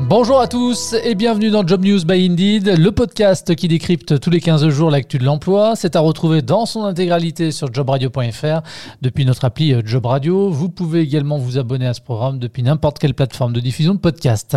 Bonjour 0.00 0.40
à 0.40 0.48
tous 0.48 0.92
et 1.04 1.14
bienvenue 1.14 1.50
dans 1.50 1.64
Job 1.64 1.84
News 1.84 2.04
by 2.04 2.26
Indeed, 2.26 2.78
le 2.78 2.90
podcast 2.90 3.54
qui 3.54 3.68
décrypte 3.68 4.18
tous 4.18 4.28
les 4.28 4.40
15 4.40 4.68
jours 4.68 4.90
l'actu 4.90 5.18
de 5.18 5.24
l'emploi. 5.24 5.76
C'est 5.76 5.94
à 5.94 6.00
retrouver 6.00 6.42
dans 6.42 6.66
son 6.66 6.82
intégralité 6.84 7.52
sur 7.52 7.72
jobradio.fr 7.72 8.62
depuis 9.02 9.24
notre 9.24 9.44
appli 9.44 9.72
euh, 9.72 9.82
Job 9.84 10.04
Radio. 10.06 10.50
Vous 10.50 10.68
pouvez 10.68 11.00
également 11.00 11.38
vous 11.38 11.58
abonner 11.58 11.86
à 11.86 11.94
ce 11.94 12.00
programme 12.00 12.40
depuis 12.40 12.64
n'importe 12.64 12.98
quelle 12.98 13.14
plateforme 13.14 13.52
de 13.52 13.60
diffusion 13.60 13.94
de 13.94 14.00
podcast. 14.00 14.56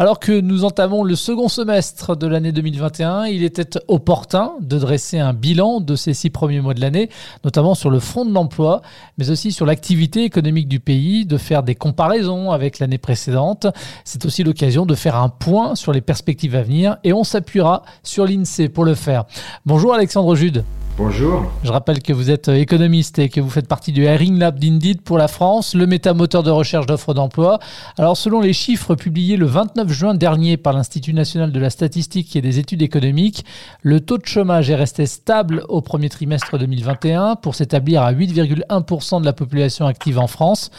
Alors 0.00 0.18
que 0.18 0.40
nous 0.40 0.64
entamons 0.64 1.04
le 1.04 1.14
second 1.14 1.48
semestre 1.48 2.16
de 2.16 2.26
l'année 2.26 2.52
2021, 2.52 3.26
il 3.26 3.44
était 3.44 3.78
opportun 3.86 4.54
de 4.60 4.78
dresser 4.78 5.20
un 5.20 5.32
bilan 5.32 5.80
de 5.80 5.94
ces 5.94 6.12
six 6.12 6.30
premiers 6.30 6.60
mois 6.60 6.74
de 6.74 6.80
l'année, 6.80 7.08
notamment 7.44 7.76
sur 7.76 7.88
le 7.88 8.00
front 8.00 8.24
de 8.24 8.32
l'emploi, 8.32 8.82
mais 9.16 9.30
aussi 9.30 9.52
sur 9.52 9.64
l'activité 9.64 10.24
économique 10.24 10.68
du 10.68 10.80
pays, 10.80 11.24
de 11.24 11.38
faire 11.38 11.62
des 11.62 11.76
comparaisons 11.76 12.50
avec 12.50 12.80
l'année 12.80 12.98
précédente. 12.98 13.68
C'est 14.04 14.26
aussi 14.26 14.42
l'occasion 14.42 14.71
de 14.72 14.94
faire 14.94 15.16
un 15.16 15.28
point 15.28 15.74
sur 15.74 15.92
les 15.92 16.00
perspectives 16.00 16.56
à 16.56 16.62
venir 16.62 16.96
et 17.04 17.12
on 17.12 17.24
s'appuiera 17.24 17.82
sur 18.02 18.24
l'INSEE 18.24 18.70
pour 18.70 18.84
le 18.84 18.94
faire. 18.94 19.24
Bonjour 19.66 19.92
Alexandre 19.92 20.34
Jude. 20.34 20.64
Bonjour. 20.98 21.50
Je 21.64 21.72
rappelle 21.72 22.02
que 22.02 22.12
vous 22.12 22.30
êtes 22.30 22.48
économiste 22.48 23.18
et 23.18 23.30
que 23.30 23.40
vous 23.40 23.48
faites 23.48 23.66
partie 23.66 23.92
du 23.92 24.04
Hiring 24.04 24.38
Lab 24.38 24.58
d'Indeed 24.58 25.00
pour 25.00 25.16
la 25.16 25.26
France, 25.26 25.74
le 25.74 25.86
métamoteur 25.86 26.42
de 26.42 26.50
recherche 26.50 26.84
d'offres 26.84 27.14
d'emploi. 27.14 27.60
Alors, 27.96 28.14
selon 28.14 28.40
les 28.40 28.52
chiffres 28.52 28.94
publiés 28.94 29.38
le 29.38 29.46
29 29.46 29.88
juin 29.88 30.14
dernier 30.14 30.58
par 30.58 30.74
l'Institut 30.74 31.14
national 31.14 31.50
de 31.50 31.58
la 31.58 31.70
statistique 31.70 32.36
et 32.36 32.42
des 32.42 32.58
études 32.58 32.82
économiques, 32.82 33.46
le 33.80 34.00
taux 34.00 34.18
de 34.18 34.26
chômage 34.26 34.68
est 34.68 34.74
resté 34.74 35.06
stable 35.06 35.64
au 35.70 35.80
premier 35.80 36.10
trimestre 36.10 36.58
2021 36.58 37.36
pour 37.36 37.54
s'établir 37.54 38.02
à 38.02 38.12
8,1% 38.12 39.20
de 39.20 39.24
la 39.24 39.32
population 39.32 39.86
active 39.86 40.18
en 40.18 40.26
France. 40.26 40.70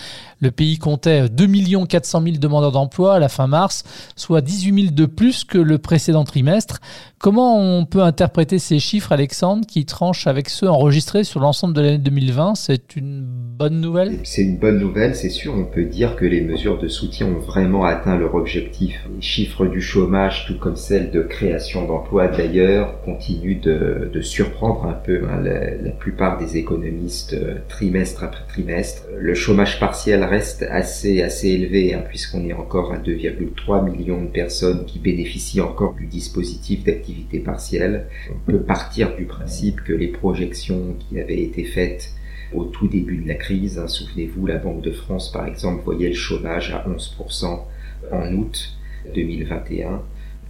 Le 0.43 0.51
pays 0.51 0.77
comptait 0.77 1.29
2 1.29 1.47
400 1.87 2.21
000 2.21 2.35
demandeurs 2.37 2.73
d'emploi 2.73 3.15
à 3.15 3.19
la 3.19 3.29
fin 3.29 3.47
mars, 3.47 3.85
soit 4.17 4.41
18 4.41 4.81
000 4.87 4.93
de 4.93 5.05
plus 5.05 5.45
que 5.45 5.57
le 5.57 5.77
précédent 5.77 6.25
trimestre. 6.25 6.81
Comment 7.17 7.57
on 7.57 7.85
peut 7.85 8.01
interpréter 8.01 8.59
ces 8.59 8.79
chiffres, 8.79 9.13
Alexandre, 9.13 9.65
qui 9.65 9.85
tranchent 9.85 10.27
avec 10.27 10.49
ceux 10.49 10.67
enregistrés 10.67 11.23
sur 11.23 11.39
l'ensemble 11.39 11.73
de 11.73 11.79
l'année 11.79 11.97
2020 11.97 12.55
C'est 12.55 12.97
une 12.97 13.21
bonne 13.23 13.79
nouvelle? 13.79 14.19
C'est 14.25 14.41
une 14.41 14.57
bonne 14.57 14.79
nouvelle, 14.79 15.15
c'est 15.15 15.29
sûr. 15.29 15.53
On 15.55 15.63
peut 15.63 15.85
dire 15.85 16.17
que 16.17 16.25
les 16.25 16.41
mesures 16.41 16.77
de 16.77 16.89
soutien 16.89 17.27
ont 17.27 17.39
vraiment 17.39 17.85
atteint 17.85 18.17
leur 18.17 18.35
objectif. 18.35 19.07
Les 19.15 19.21
chiffres 19.21 19.65
du 19.67 19.79
chômage, 19.79 20.43
tout 20.47 20.57
comme 20.57 20.75
celles 20.75 21.11
de 21.11 21.21
création 21.21 21.87
d'emplois 21.87 22.27
d'ailleurs, 22.27 23.01
continuent 23.05 23.61
de, 23.61 24.19
surprendre 24.19 24.85
un 24.85 24.93
peu 24.93 25.21
hein, 25.29 25.39
la, 25.41 25.75
la, 25.75 25.91
plupart 25.91 26.37
des 26.37 26.57
économistes 26.57 27.33
euh, 27.33 27.55
trimestre 27.69 28.23
après 28.25 28.43
trimestre. 28.49 29.03
Le 29.17 29.33
chômage 29.33 29.79
partiel 29.79 30.23
reste 30.33 30.63
assez, 30.63 31.21
assez 31.21 31.49
élevé, 31.49 31.93
hein, 31.93 32.03
puisqu'on 32.07 32.47
est 32.47 32.53
encore 32.53 32.91
à 32.91 32.97
2,3 32.97 33.89
millions 33.89 34.23
de 34.23 34.29
personnes 34.29 34.85
qui 34.85 34.97
bénéficient 34.97 35.61
encore 35.61 35.93
du 35.93 36.07
dispositif 36.07 36.83
d'activité 36.83 37.39
partielle. 37.39 38.07
On 38.31 38.51
peut 38.51 38.61
partir 38.61 39.15
du 39.15 39.25
principe 39.25 39.83
que 39.83 39.93
les 39.93 40.07
projections 40.07 40.95
qui 40.99 41.19
avaient 41.19 41.41
été 41.41 41.63
faites 41.63 42.13
au 42.51 42.65
tout 42.65 42.87
début 42.87 43.17
de 43.17 43.27
la 43.27 43.35
crise, 43.35 43.77
hein, 43.77 43.87
souvenez-vous, 43.87 44.45
la 44.47 44.57
Banque 44.57 44.81
de 44.81 44.91
France 44.91 45.31
par 45.31 45.45
exemple 45.47 45.83
voyait 45.83 46.09
le 46.09 46.15
chômage 46.15 46.71
à 46.71 46.85
11% 46.87 47.59
en 48.11 48.33
août 48.33 48.77
2021 49.13 50.01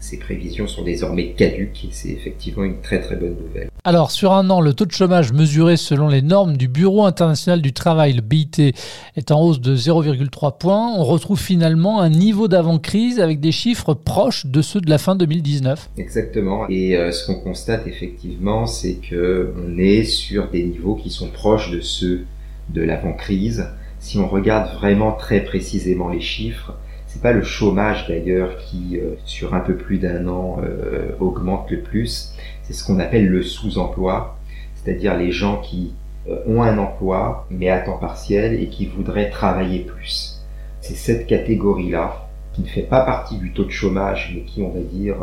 ces 0.03 0.17
prévisions 0.17 0.67
sont 0.67 0.83
désormais 0.83 1.31
caduques 1.31 1.85
et 1.85 1.87
c'est 1.91 2.09
effectivement 2.09 2.65
une 2.65 2.81
très 2.81 2.99
très 2.99 3.15
bonne 3.15 3.37
nouvelle. 3.37 3.69
Alors 3.85 4.11
sur 4.11 4.33
un 4.33 4.49
an, 4.49 4.59
le 4.59 4.73
taux 4.73 4.85
de 4.85 4.91
chômage 4.91 5.31
mesuré 5.31 5.77
selon 5.77 6.09
les 6.09 6.21
normes 6.21 6.57
du 6.57 6.67
Bureau 6.67 7.05
international 7.05 7.61
du 7.61 7.71
travail, 7.71 8.11
le 8.11 8.21
BIT, 8.21 8.73
est 9.15 9.31
en 9.31 9.41
hausse 9.41 9.61
de 9.61 9.77
0,3 9.77 10.57
points. 10.57 10.93
On 10.97 11.05
retrouve 11.05 11.39
finalement 11.39 12.01
un 12.01 12.09
niveau 12.09 12.49
d'avant-crise 12.49 13.21
avec 13.21 13.39
des 13.39 13.53
chiffres 13.53 13.93
proches 13.93 14.45
de 14.45 14.61
ceux 14.61 14.81
de 14.81 14.89
la 14.89 14.97
fin 14.97 15.15
2019. 15.15 15.92
Exactement. 15.97 16.67
Et 16.67 16.97
euh, 16.97 17.13
ce 17.13 17.25
qu'on 17.25 17.39
constate 17.39 17.87
effectivement, 17.87 18.65
c'est 18.65 18.95
que 18.95 19.53
on 19.65 19.77
est 19.77 20.03
sur 20.03 20.49
des 20.49 20.63
niveaux 20.63 20.95
qui 20.95 21.11
sont 21.11 21.30
proches 21.30 21.71
de 21.71 21.80
ceux 21.80 22.25
de 22.67 22.81
l'avant-crise. 22.81 23.67
Si 23.99 24.17
on 24.17 24.27
regarde 24.27 24.75
vraiment 24.75 25.13
très 25.13 25.39
précisément 25.45 26.09
les 26.09 26.19
chiffres, 26.19 26.73
c'est 27.13 27.21
pas 27.21 27.31
le 27.31 27.43
chômage 27.43 28.07
d'ailleurs 28.07 28.57
qui, 28.57 28.97
euh, 28.97 29.13
sur 29.23 29.53
un 29.53 29.59
peu 29.59 29.75
plus 29.75 29.99
d'un 29.99 30.27
an, 30.27 30.57
euh, 30.63 31.11
augmente 31.19 31.69
le 31.69 31.81
plus. 31.81 32.33
C'est 32.63 32.73
ce 32.73 32.83
qu'on 32.83 32.99
appelle 32.99 33.27
le 33.27 33.43
sous-emploi, 33.43 34.39
c'est-à-dire 34.73 35.15
les 35.15 35.31
gens 35.31 35.61
qui 35.61 35.93
euh, 36.27 36.39
ont 36.47 36.63
un 36.63 36.79
emploi 36.79 37.45
mais 37.51 37.69
à 37.69 37.79
temps 37.79 37.99
partiel 37.99 38.59
et 38.59 38.67
qui 38.67 38.87
voudraient 38.87 39.29
travailler 39.29 39.81
plus. 39.81 40.43
C'est 40.81 40.95
cette 40.95 41.27
catégorie-là 41.27 42.29
qui 42.53 42.61
ne 42.61 42.67
fait 42.67 42.81
pas 42.81 43.01
partie 43.01 43.37
du 43.37 43.53
taux 43.53 43.65
de 43.65 43.69
chômage, 43.69 44.33
mais 44.33 44.41
qui, 44.41 44.63
on 44.63 44.69
va 44.69 44.81
dire, 44.81 45.17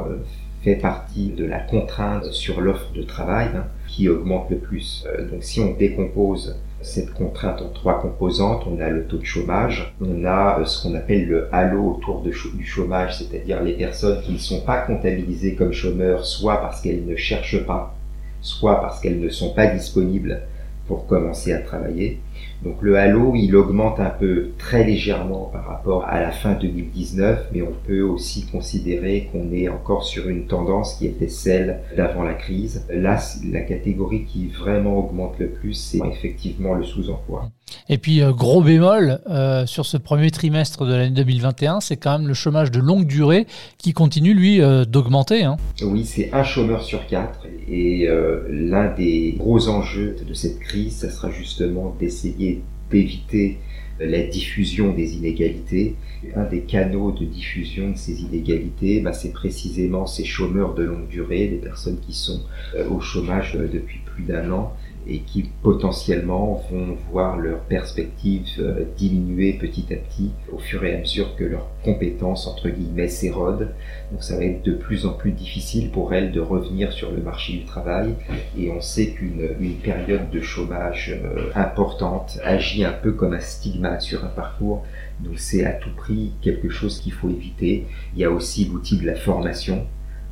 fait 0.62 0.76
partie 0.76 1.30
de 1.30 1.44
la 1.44 1.58
contrainte 1.58 2.26
sur 2.26 2.60
l'offre 2.60 2.92
de 2.92 3.02
travail 3.02 3.48
hein, 3.56 3.64
qui 3.88 4.08
augmente 4.08 4.48
le 4.50 4.58
plus. 4.58 5.06
donc 5.30 5.42
si 5.42 5.60
on 5.60 5.72
décompose 5.74 6.56
cette 6.82 7.12
contrainte 7.12 7.62
en 7.62 7.68
trois 7.68 8.00
composantes. 8.00 8.64
On 8.66 8.80
a 8.80 8.88
le 8.88 9.04
taux 9.06 9.18
de 9.18 9.24
chômage, 9.24 9.94
on 10.00 10.24
a 10.24 10.60
euh, 10.60 10.64
ce 10.64 10.82
qu'on 10.82 10.94
appelle 10.94 11.26
le 11.28 11.48
halo 11.52 11.96
autour 11.96 12.22
du 12.22 12.64
chômage, 12.64 13.18
c'est-à-dire 13.18 13.62
les 13.62 13.74
personnes 13.74 14.22
qui 14.22 14.32
ne 14.32 14.38
sont 14.38 14.60
pas 14.60 14.78
comptabilisées 14.78 15.54
comme 15.54 15.72
chômeurs, 15.72 16.24
soit 16.24 16.60
parce 16.60 16.80
qu'elles 16.80 17.06
ne 17.06 17.16
cherchent 17.16 17.64
pas, 17.66 17.94
soit 18.40 18.80
parce 18.80 19.00
qu'elles 19.00 19.20
ne 19.20 19.28
sont 19.28 19.52
pas 19.54 19.66
disponibles 19.66 20.40
pour 20.86 21.06
commencer 21.06 21.52
à 21.52 21.60
travailler. 21.60 22.20
Donc 22.62 22.76
le 22.82 22.98
halo, 22.98 23.32
il 23.34 23.56
augmente 23.56 24.00
un 24.00 24.10
peu 24.10 24.50
très 24.58 24.84
légèrement 24.84 25.50
par 25.52 25.66
rapport 25.66 26.04
à 26.04 26.20
la 26.20 26.30
fin 26.30 26.52
2019, 26.52 27.48
mais 27.52 27.62
on 27.62 27.72
peut 27.86 28.02
aussi 28.02 28.46
considérer 28.46 29.30
qu'on 29.32 29.50
est 29.52 29.68
encore 29.68 30.04
sur 30.04 30.28
une 30.28 30.46
tendance 30.46 30.96
qui 30.96 31.06
était 31.06 31.28
celle 31.28 31.80
d'avant 31.96 32.22
la 32.22 32.34
crise. 32.34 32.86
Là, 32.90 33.18
la 33.50 33.62
catégorie 33.62 34.24
qui 34.24 34.48
vraiment 34.48 34.98
augmente 34.98 35.38
le 35.38 35.48
plus, 35.48 35.74
c'est 35.74 36.00
effectivement 36.06 36.74
le 36.74 36.84
sous-emploi. 36.84 37.50
Et 37.88 37.98
puis, 37.98 38.22
euh, 38.22 38.32
gros 38.32 38.62
bémol, 38.62 39.20
euh, 39.28 39.66
sur 39.66 39.86
ce 39.86 39.96
premier 39.96 40.30
trimestre 40.30 40.84
de 40.86 40.94
l'année 40.94 41.14
2021, 41.14 41.80
c'est 41.80 41.96
quand 41.96 42.18
même 42.18 42.28
le 42.28 42.34
chômage 42.34 42.70
de 42.70 42.80
longue 42.80 43.06
durée 43.06 43.46
qui 43.78 43.92
continue, 43.92 44.34
lui, 44.34 44.60
euh, 44.60 44.84
d'augmenter. 44.84 45.44
Hein. 45.44 45.56
Oui, 45.82 46.04
c'est 46.04 46.30
un 46.32 46.44
chômeur 46.44 46.82
sur 46.82 47.06
quatre. 47.06 47.46
Et 47.68 48.08
l'un 48.48 48.92
des 48.92 49.36
gros 49.38 49.68
enjeux 49.68 50.16
de 50.26 50.34
cette 50.34 50.58
crise, 50.58 50.96
ça 50.96 51.10
sera 51.10 51.30
justement 51.30 51.94
d'essayer 52.00 52.49
d'éviter 52.90 53.58
la 53.98 54.22
diffusion 54.22 54.94
des 54.94 55.16
inégalités. 55.16 55.96
Un 56.34 56.44
des 56.44 56.60
canaux 56.60 57.12
de 57.12 57.24
diffusion 57.24 57.90
de 57.90 57.96
ces 57.96 58.22
inégalités, 58.22 59.00
bah, 59.00 59.12
c'est 59.12 59.32
précisément 59.32 60.06
ces 60.06 60.24
chômeurs 60.24 60.74
de 60.74 60.84
longue 60.84 61.08
durée, 61.08 61.48
des 61.48 61.56
personnes 61.56 61.98
qui 62.00 62.14
sont 62.14 62.42
au 62.90 63.00
chômage 63.00 63.54
depuis 63.54 64.00
plus 64.04 64.24
d'un 64.24 64.50
an 64.50 64.74
et 65.06 65.20
qui 65.20 65.50
potentiellement 65.62 66.62
vont 66.70 66.96
voir 67.10 67.38
leurs 67.38 67.60
perspectives 67.60 68.46
euh, 68.58 68.84
diminuer 68.96 69.54
petit 69.54 69.86
à 69.92 69.96
petit 69.96 70.30
au 70.52 70.58
fur 70.58 70.84
et 70.84 70.94
à 70.94 70.98
mesure 70.98 71.36
que 71.36 71.44
leurs 71.44 71.68
compétences 71.84 72.46
entre 72.46 72.68
guillemets 72.68 73.08
s'érodent. 73.08 73.70
Donc 74.12 74.22
ça 74.22 74.36
va 74.36 74.44
être 74.44 74.62
de 74.64 74.72
plus 74.72 75.06
en 75.06 75.12
plus 75.12 75.32
difficile 75.32 75.90
pour 75.90 76.12
elles 76.14 76.32
de 76.32 76.40
revenir 76.40 76.92
sur 76.92 77.10
le 77.10 77.22
marché 77.22 77.54
du 77.54 77.64
travail 77.64 78.14
et 78.58 78.70
on 78.70 78.80
sait 78.80 79.10
qu'une 79.10 79.48
une 79.60 79.76
période 79.76 80.30
de 80.30 80.40
chômage 80.40 81.18
euh, 81.24 81.50
importante 81.54 82.38
agit 82.44 82.84
un 82.84 82.92
peu 82.92 83.12
comme 83.12 83.34
un 83.34 83.40
stigmate 83.40 84.02
sur 84.02 84.24
un 84.24 84.28
parcours. 84.28 84.84
Donc 85.20 85.38
c'est 85.38 85.64
à 85.64 85.72
tout 85.72 85.94
prix 85.96 86.32
quelque 86.40 86.68
chose 86.68 87.00
qu'il 87.00 87.12
faut 87.12 87.28
éviter. 87.28 87.86
Il 88.14 88.20
y 88.20 88.24
a 88.24 88.30
aussi 88.30 88.64
l'outil 88.64 88.98
de 88.98 89.06
la 89.06 89.14
formation 89.14 89.86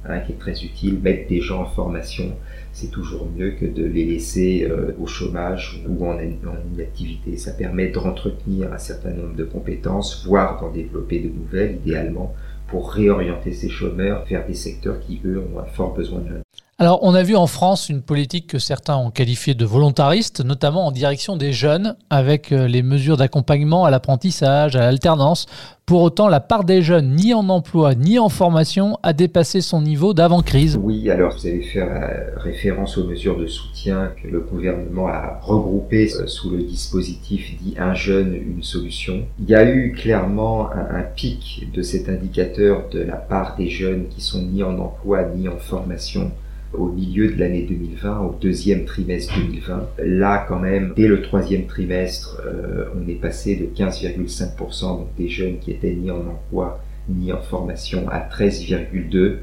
Hein, 0.08 0.20
qui 0.20 0.32
est 0.32 0.38
très 0.38 0.64
utile. 0.64 1.00
Mettre 1.02 1.28
des 1.28 1.42
gens 1.42 1.60
en 1.60 1.66
formation, 1.66 2.34
c'est 2.72 2.90
toujours 2.90 3.28
mieux 3.36 3.50
que 3.50 3.66
de 3.66 3.84
les 3.84 4.06
laisser 4.06 4.66
euh, 4.66 4.92
au 4.98 5.06
chômage 5.06 5.84
ou 5.86 6.06
en, 6.06 6.14
en 6.14 6.74
inactivité. 6.74 7.36
Ça 7.36 7.52
permet 7.52 7.88
de 7.88 7.98
d'entretenir 7.98 8.72
un 8.72 8.78
certain 8.78 9.10
nombre 9.10 9.36
de 9.36 9.44
compétences, 9.44 10.24
voire 10.24 10.60
d'en 10.60 10.70
développer 10.70 11.18
de 11.18 11.28
nouvelles, 11.28 11.76
idéalement, 11.84 12.34
pour 12.68 12.90
réorienter 12.90 13.52
ces 13.52 13.68
chômeurs 13.68 14.24
vers 14.24 14.46
des 14.46 14.54
secteurs 14.54 14.98
qui, 15.00 15.20
eux, 15.26 15.42
ont 15.52 15.58
un 15.58 15.66
fort 15.66 15.92
besoin 15.92 16.20
de 16.20 16.38
alors, 16.80 17.00
on 17.02 17.12
a 17.12 17.24
vu 17.24 17.34
en 17.34 17.48
France 17.48 17.88
une 17.88 18.02
politique 18.02 18.46
que 18.46 18.60
certains 18.60 18.96
ont 18.96 19.10
qualifiée 19.10 19.54
de 19.54 19.64
volontariste, 19.64 20.44
notamment 20.44 20.86
en 20.86 20.92
direction 20.92 21.36
des 21.36 21.52
jeunes, 21.52 21.96
avec 22.08 22.52
euh, 22.52 22.68
les 22.68 22.84
mesures 22.84 23.16
d'accompagnement 23.16 23.84
à 23.84 23.90
l'apprentissage, 23.90 24.76
à 24.76 24.82
l'alternance. 24.82 25.46
Pour 25.86 26.02
autant, 26.02 26.28
la 26.28 26.38
part 26.38 26.62
des 26.62 26.80
jeunes, 26.82 27.16
ni 27.16 27.34
en 27.34 27.48
emploi, 27.48 27.96
ni 27.96 28.20
en 28.20 28.28
formation, 28.28 28.96
a 29.02 29.12
dépassé 29.12 29.60
son 29.60 29.82
niveau 29.82 30.14
d'avant-crise. 30.14 30.78
Oui, 30.80 31.10
alors 31.10 31.32
vous 31.36 31.48
avez 31.48 31.62
fait 31.62 31.80
euh, 31.80 32.36
référence 32.36 32.96
aux 32.96 33.08
mesures 33.08 33.36
de 33.36 33.48
soutien 33.48 34.12
que 34.22 34.28
le 34.28 34.38
gouvernement 34.38 35.08
a 35.08 35.40
regroupées 35.42 36.12
euh, 36.14 36.28
sous 36.28 36.50
le 36.50 36.58
dispositif 36.58 37.60
dit 37.60 37.74
Un 37.76 37.94
jeune, 37.94 38.36
une 38.36 38.62
solution. 38.62 39.24
Il 39.40 39.50
y 39.50 39.56
a 39.56 39.68
eu 39.68 39.94
clairement 39.94 40.70
un, 40.70 40.98
un 40.98 41.02
pic 41.02 41.72
de 41.74 41.82
cet 41.82 42.08
indicateur 42.08 42.88
de 42.92 43.00
la 43.00 43.16
part 43.16 43.56
des 43.56 43.68
jeunes 43.68 44.06
qui 44.10 44.20
sont 44.20 44.42
ni 44.42 44.62
en 44.62 44.78
emploi, 44.78 45.24
ni 45.34 45.48
en 45.48 45.58
formation 45.58 46.30
au 46.74 46.88
milieu 46.88 47.32
de 47.32 47.38
l'année 47.38 47.62
2020, 47.62 48.20
au 48.20 48.36
deuxième 48.40 48.84
trimestre 48.84 49.34
2020. 49.38 49.88
Là, 50.04 50.44
quand 50.48 50.58
même, 50.58 50.92
dès 50.96 51.08
le 51.08 51.22
troisième 51.22 51.66
trimestre, 51.66 52.42
euh, 52.46 52.84
on 52.96 53.08
est 53.08 53.14
passé 53.14 53.56
de 53.56 53.66
15,5% 53.66 54.98
donc 54.98 55.08
des 55.16 55.28
jeunes 55.28 55.58
qui 55.58 55.70
étaient 55.70 55.94
ni 55.94 56.10
en 56.10 56.20
emploi 56.20 56.80
ni 57.08 57.32
en 57.32 57.40
formation 57.40 58.08
à 58.10 58.20
13,2 58.20 59.36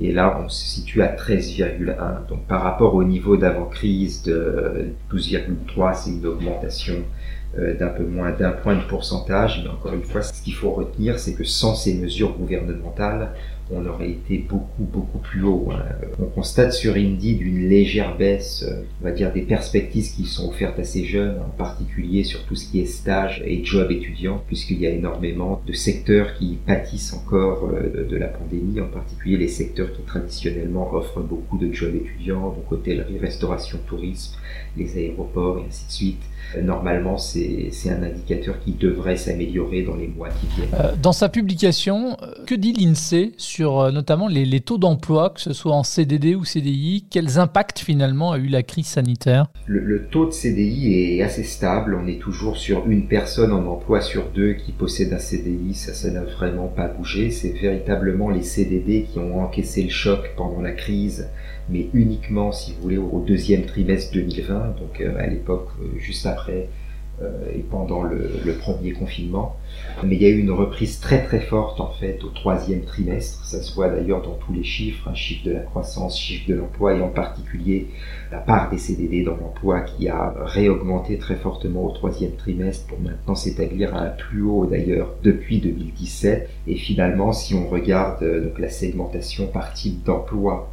et 0.00 0.12
là 0.12 0.40
on 0.44 0.48
se 0.48 0.64
situe 0.64 1.02
à 1.02 1.14
13,1 1.14 2.28
donc 2.28 2.46
par 2.46 2.62
rapport 2.62 2.94
au 2.94 3.04
niveau 3.04 3.36
d'avant-crise 3.36 4.22
de 4.22 4.92
12,3 5.12 5.94
c'est 5.94 6.10
une 6.10 6.26
augmentation 6.26 6.94
d'un 7.56 7.88
peu 7.88 8.04
moins 8.04 8.30
d'un 8.30 8.52
point 8.52 8.76
de 8.76 8.84
pourcentage. 8.84 9.62
Mais 9.64 9.70
encore 9.70 9.94
une 9.94 10.04
fois, 10.04 10.22
ce 10.22 10.42
qu'il 10.42 10.54
faut 10.54 10.70
retenir, 10.70 11.18
c'est 11.18 11.34
que 11.34 11.44
sans 11.44 11.74
ces 11.74 11.94
mesures 11.94 12.36
gouvernementales, 12.36 13.32
on 13.72 13.86
aurait 13.86 14.10
été 14.10 14.38
beaucoup 14.38 14.84
beaucoup 14.84 15.18
plus 15.18 15.42
haut. 15.42 15.68
Hein. 15.72 15.82
On 16.20 16.26
constate 16.26 16.72
sur 16.72 16.94
Indeed 16.94 17.40
une 17.40 17.68
légère 17.68 18.16
baisse, 18.16 18.64
euh, 18.68 18.82
on 19.00 19.04
va 19.04 19.12
dire, 19.12 19.32
des 19.32 19.42
perspectives 19.42 20.12
qui 20.14 20.24
sont 20.24 20.48
offertes 20.48 20.78
à 20.78 20.84
ces 20.84 21.04
jeunes, 21.04 21.38
en 21.38 21.50
particulier 21.50 22.24
sur 22.24 22.44
tout 22.44 22.56
ce 22.56 22.70
qui 22.70 22.80
est 22.80 22.86
stage 22.86 23.42
et 23.44 23.64
job 23.64 23.90
étudiant, 23.90 24.42
puisqu'il 24.46 24.80
y 24.80 24.86
a 24.86 24.90
énormément 24.90 25.62
de 25.66 25.72
secteurs 25.72 26.34
qui 26.34 26.58
pâtissent 26.66 27.12
encore 27.12 27.70
euh, 27.72 28.06
de 28.08 28.16
la 28.16 28.28
pandémie, 28.28 28.80
en 28.80 28.88
particulier 28.88 29.36
les 29.36 29.48
secteurs 29.48 29.92
qui 29.92 30.02
traditionnellement 30.02 30.92
offrent 30.92 31.20
beaucoup 31.20 31.58
de 31.58 31.72
jobs 31.72 31.94
étudiants, 31.94 32.50
donc 32.50 32.70
hôtellerie, 32.70 33.18
restauration, 33.18 33.78
tourisme, 33.86 34.36
les 34.76 34.96
aéroports 34.98 35.58
et 35.58 35.68
ainsi 35.68 35.86
de 35.86 35.92
suite. 35.92 36.22
Normalement, 36.60 37.16
c'est 37.16 37.70
un 37.86 38.02
indicateur 38.02 38.58
qui 38.60 38.72
devrait 38.72 39.16
s'améliorer 39.16 39.82
dans 39.82 39.94
les 39.94 40.08
mois 40.08 40.28
qui 40.28 40.46
viennent. 40.56 40.74
Euh, 40.74 40.94
dans 41.00 41.12
sa 41.12 41.28
publication, 41.28 42.16
euh, 42.22 42.44
que 42.46 42.54
dit 42.54 42.72
l'INSEE 42.72 43.32
sur 43.36 43.80
euh, 43.80 43.92
notamment 43.92 44.26
les, 44.26 44.60
taux 44.60 44.78
d'emploi, 44.78 45.30
que 45.30 45.40
ce 45.40 45.52
soit 45.52 45.74
en 45.74 45.84
CDD 45.84 46.34
ou 46.34 46.44
CDI 46.44 47.06
Quels 47.08 47.38
impacts 47.38 47.78
finalement 47.78 48.32
a 48.32 48.38
eu 48.38 48.48
la 48.48 48.62
crise 48.62 48.86
sanitaire? 48.86 49.46
Le, 49.66 50.06
taux 50.10 50.26
de 50.26 50.32
CDI 50.32 51.18
est 51.18 51.22
assez 51.22 51.44
stable. 51.44 51.94
On 51.94 52.06
est 52.08 52.20
toujours 52.20 52.56
sur 52.56 52.88
une 52.88 53.06
personne 53.06 53.52
en 53.52 53.64
emploi 53.66 54.00
sur 54.00 54.30
deux 54.30 54.54
qui 54.54 54.72
possède 54.72 55.12
un 55.12 55.18
CDI. 55.18 55.74
Ça, 55.74 55.94
ça 55.94 56.10
n'a 56.10 56.22
vraiment 56.22 56.66
pas 56.66 56.88
bougé. 56.88 57.30
C'est 57.30 57.50
véritablement 57.50 58.28
les 58.28 58.42
CDD 58.42 59.06
qui 59.10 59.18
ont 59.18 59.40
encaissé 59.40 59.82
le 59.82 59.90
choc 59.90 60.32
pendant 60.36 60.60
la 60.60 60.72
crise 60.72 61.28
mais 61.70 61.88
uniquement, 61.94 62.52
si 62.52 62.72
vous 62.74 62.82
voulez, 62.82 62.98
au 62.98 63.24
deuxième 63.26 63.64
trimestre 63.64 64.12
2020, 64.14 64.76
donc 64.78 65.00
euh, 65.00 65.16
à 65.18 65.26
l'époque 65.26 65.68
euh, 65.80 65.98
juste 65.98 66.26
après 66.26 66.68
euh, 67.22 67.44
et 67.54 67.60
pendant 67.60 68.02
le, 68.02 68.18
premier 68.58 68.92
confinement. 68.92 69.56
Mais 70.02 70.16
il 70.16 70.22
y 70.22 70.26
a 70.26 70.28
eu 70.28 70.38
une 70.38 70.50
reprise 70.50 71.00
très 71.00 71.22
très 71.22 71.40
forte 71.40 71.80
en 71.80 71.90
fait 71.92 72.22
au 72.24 72.28
troisième 72.28 72.82
trimestre. 72.82 73.44
Ça 73.44 73.62
se 73.62 73.74
voit 73.74 73.88
d'ailleurs 73.88 74.22
dans 74.22 74.34
tous 74.34 74.52
les 74.52 74.64
chiffres, 74.64 75.08
un 75.08 75.14
chiffre 75.14 75.46
de 75.46 75.52
la 75.52 75.60
croissance, 75.60 76.18
chiffre 76.18 76.48
de 76.48 76.54
l'emploi 76.54 76.94
et 76.94 77.00
en 77.00 77.08
particulier 77.08 77.86
la 78.32 78.38
part 78.38 78.70
des 78.70 78.78
CDD 78.78 79.22
dans 79.22 79.36
l'emploi 79.36 79.80
qui 79.80 80.08
a 80.08 80.34
réaugmenté 80.44 81.16
très 81.16 81.36
fortement 81.36 81.84
au 81.86 81.90
troisième 81.92 82.32
trimestre 82.32 82.86
pour 82.86 83.00
maintenant 83.00 83.34
s'établir 83.34 83.94
à 83.94 84.00
un 84.00 84.10
plus 84.10 84.42
haut 84.42 84.66
d'ailleurs 84.66 85.14
depuis 85.22 85.60
2017. 85.60 86.50
Et 86.66 86.76
finalement, 86.76 87.32
si 87.32 87.54
on 87.54 87.68
regarde 87.68 88.24
donc 88.24 88.58
la 88.58 88.68
segmentation 88.68 89.46
par 89.46 89.72
type 89.72 90.02
d'emploi 90.04 90.70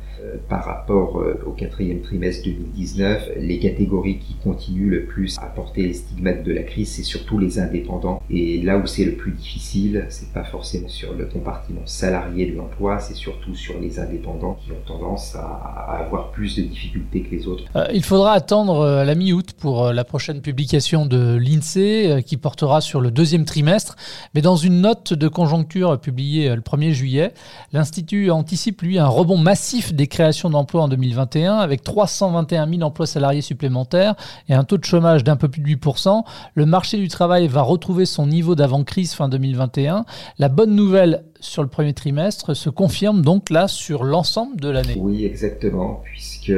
par 0.49 0.65
rapport 0.65 1.19
euh, 1.19 1.43
au 1.45 1.51
quatrième 1.51 2.01
trimestre 2.01 2.45
2019, 2.45 3.31
les 3.39 3.59
catégories 3.59 4.19
qui 4.19 4.35
continuent 4.43 4.89
le 4.89 5.05
plus 5.05 5.37
à 5.39 5.45
porter 5.45 5.83
les 5.83 5.93
stigmates 5.93 6.43
de 6.43 6.53
la 6.53 6.63
crise, 6.63 6.89
c'est 6.89 7.03
surtout 7.03 7.37
les 7.37 7.59
indépendants. 7.59 8.21
Et 8.29 8.61
là 8.61 8.77
où 8.77 8.87
c'est 8.87 9.05
le 9.05 9.13
plus 9.13 9.31
difficile, 9.31 10.05
c'est 10.09 10.31
pas 10.33 10.43
forcément 10.43 10.87
sur 10.87 11.13
le 11.13 11.25
compartiment 11.25 11.81
salarié 11.85 12.51
de 12.51 12.57
l'emploi, 12.57 12.99
c'est 12.99 13.15
surtout 13.15 13.55
sur 13.55 13.79
les 13.79 13.99
indépendants 13.99 14.57
qui 14.63 14.71
ont 14.71 14.81
tendance 14.85 15.35
à, 15.35 15.99
avoir 15.99 16.31
plus 16.31 16.55
de 16.55 16.63
difficultés 16.63 17.21
que 17.21 17.35
les 17.35 17.47
autres. 17.47 17.63
Euh, 17.75 17.87
il 17.93 18.03
faudra 18.03 18.33
attendre 18.33 19.03
la 19.03 19.15
mi-août 19.15 19.53
pour 19.57 19.91
la 19.91 20.03
prochaine 20.03 20.41
publication 20.41 21.05
de 21.05 21.35
l'INSEE 21.35 22.23
qui 22.23 22.37
portera 22.37 22.81
sur 22.81 23.01
le 23.01 23.11
deuxième 23.11 23.45
trimestre. 23.45 23.95
Mais 24.33 24.41
dans 24.41 24.55
une 24.55 24.81
note 24.81 25.13
de 25.13 25.27
conjoncture 25.27 25.99
publiée 25.99 26.55
le 26.55 26.61
1er 26.61 26.91
juillet, 26.91 27.33
l'Institut 27.73 28.31
anticipe 28.31 28.81
lui 28.81 28.97
un 28.99 29.07
rebond 29.07 29.37
massif 29.37 29.93
des 29.93 30.06
création 30.07 30.49
d'emplois 30.49 30.83
en 30.83 30.87
2021 30.87 31.55
avec 31.55 31.83
321 31.83 32.69
000 32.69 32.81
emplois 32.81 33.07
salariés 33.07 33.41
supplémentaires 33.41 34.15
et 34.49 34.53
un 34.53 34.63
taux 34.63 34.77
de 34.77 34.85
chômage 34.85 35.23
d'un 35.23 35.35
peu 35.35 35.47
plus 35.47 35.61
de 35.61 35.67
8%. 35.67 36.23
Le 36.55 36.65
marché 36.65 36.97
du 36.97 37.07
travail 37.07 37.47
va 37.47 37.61
retrouver 37.61 38.05
son 38.05 38.27
niveau 38.27 38.55
d'avant-crise 38.55 39.13
fin 39.13 39.29
2021. 39.29 40.05
La 40.39 40.49
bonne 40.49 40.75
nouvelle 40.75 41.23
sur 41.39 41.61
le 41.61 41.69
premier 41.69 41.93
trimestre 41.93 42.55
se 42.55 42.69
confirme 42.69 43.21
donc 43.21 43.49
là 43.49 43.67
sur 43.67 44.03
l'ensemble 44.03 44.59
de 44.59 44.69
l'année. 44.69 44.95
Oui, 44.97 45.25
exactement, 45.25 46.01
puisque 46.03 46.53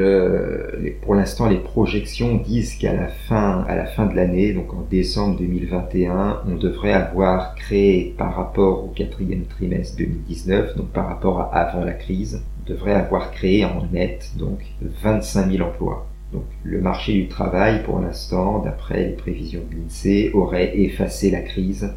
pour 1.02 1.14
l'instant 1.14 1.48
les 1.48 1.58
projections 1.58 2.36
disent 2.36 2.76
qu'à 2.76 2.94
la 2.94 3.08
fin, 3.08 3.64
à 3.68 3.76
la 3.76 3.86
fin 3.86 4.06
de 4.06 4.14
l'année, 4.14 4.54
donc 4.54 4.72
en 4.72 4.86
décembre 4.90 5.38
2021, 5.38 6.42
on 6.48 6.56
devrait 6.56 6.92
avoir 6.92 7.54
créé 7.54 8.14
par 8.16 8.34
rapport 8.34 8.84
au 8.84 8.88
quatrième 8.88 9.44
trimestre 9.44 9.96
2019, 9.98 10.76
donc 10.76 10.88
par 10.88 11.06
rapport 11.06 11.40
à 11.40 11.60
avant 11.60 11.84
la 11.84 11.92
crise, 11.92 12.42
devrait 12.66 12.94
avoir 12.94 13.30
créé 13.32 13.64
en 13.64 13.86
net 13.92 14.32
donc 14.36 14.60
25 14.82 15.50
000 15.50 15.66
emplois. 15.66 16.06
Donc 16.32 16.44
le 16.62 16.80
marché 16.80 17.14
du 17.14 17.28
travail, 17.28 17.82
pour 17.82 17.98
l'instant, 17.98 18.60
d'après 18.60 19.08
les 19.08 19.12
prévisions 19.12 19.62
de 19.70 19.76
l'INSEE, 19.76 20.30
aurait 20.34 20.78
effacé 20.78 21.30
la 21.30 21.40
crise 21.40 21.92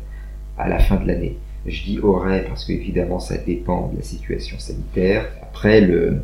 à 0.57 0.67
la 0.67 0.79
fin 0.79 0.97
de 0.97 1.07
l'année. 1.07 1.37
Je 1.65 1.83
dis 1.83 1.99
aurait 1.99 2.43
parce 2.45 2.65
qu'évidemment 2.65 3.19
ça 3.19 3.37
dépend 3.37 3.89
de 3.89 3.97
la 3.97 4.03
situation 4.03 4.59
sanitaire. 4.59 5.29
Après, 5.41 5.81
le, 5.81 6.19